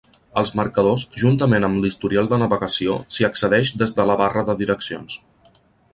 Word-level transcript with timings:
Els 0.41 0.51
marcadors, 0.59 1.03
juntament 1.23 1.67
amb 1.67 1.83
l'historial 1.83 2.31
de 2.31 2.41
navegació, 2.45 2.95
s'hi 3.17 3.27
accedeix 3.31 3.75
des 3.83 3.97
de 4.01 4.11
la 4.13 4.17
barra 4.23 4.49
de 4.49 4.57
direccions. 4.63 5.19